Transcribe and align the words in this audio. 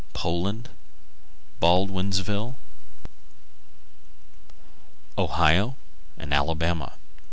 _Poland, 0.15 0.63
Me., 0.63 0.69
Baldwinsville, 1.61 2.55
N.Y., 5.15 5.23
Ohio, 5.23 5.77
and 6.17 6.33
Alabama. 6.33 6.93